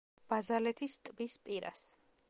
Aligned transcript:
ბაზალეთის 0.33 0.97
ტბის 1.11 1.37
პირას. 1.47 1.87